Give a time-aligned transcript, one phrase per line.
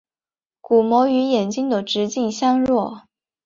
[0.61, 3.03] 鼓膜与眼睛的直径相若。